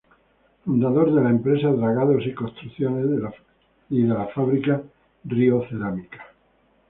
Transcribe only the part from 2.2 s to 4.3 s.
y Construcciones y de la